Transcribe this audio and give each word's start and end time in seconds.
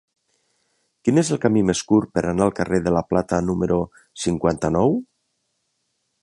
Quin 1.07 1.21
és 1.21 1.29
el 1.35 1.39
camí 1.43 1.61
més 1.67 1.83
curt 1.91 2.09
per 2.15 2.23
anar 2.31 2.47
al 2.47 2.55
carrer 2.61 2.79
de 2.87 2.95
la 2.97 3.05
Plata 3.11 3.43
número 3.51 3.79
cinquanta-nou? 4.25 4.99